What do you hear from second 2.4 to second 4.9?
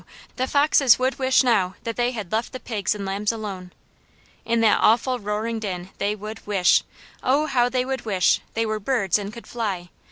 the pigs and lambs alone. In that